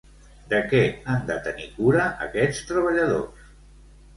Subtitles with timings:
[0.53, 0.79] De què
[1.13, 3.45] han de tenir cura aquests treballadors?